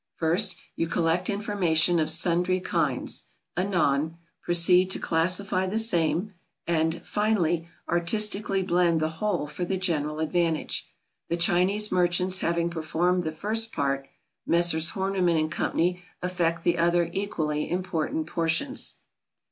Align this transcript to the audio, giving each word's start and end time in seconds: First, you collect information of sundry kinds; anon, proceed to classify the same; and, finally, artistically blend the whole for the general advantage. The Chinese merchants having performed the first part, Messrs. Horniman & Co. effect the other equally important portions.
First, 0.15 0.55
you 0.75 0.87
collect 0.87 1.29
information 1.29 1.99
of 1.99 2.09
sundry 2.09 2.59
kinds; 2.59 3.25
anon, 3.55 4.17
proceed 4.41 4.89
to 4.89 4.99
classify 4.99 5.67
the 5.67 5.77
same; 5.77 6.33
and, 6.65 7.05
finally, 7.05 7.67
artistically 7.87 8.63
blend 8.63 8.99
the 8.99 9.09
whole 9.19 9.45
for 9.45 9.63
the 9.63 9.77
general 9.77 10.19
advantage. 10.19 10.87
The 11.29 11.37
Chinese 11.37 11.91
merchants 11.91 12.39
having 12.39 12.71
performed 12.71 13.21
the 13.21 13.31
first 13.31 13.71
part, 13.71 14.07
Messrs. 14.43 14.93
Horniman 14.93 15.51
& 15.51 15.51
Co. 15.51 15.93
effect 16.23 16.63
the 16.63 16.79
other 16.79 17.07
equally 17.13 17.69
important 17.69 18.25
portions. 18.25 18.95